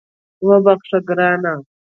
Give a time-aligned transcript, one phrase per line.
[0.47, 1.53] وبخښه ګرانه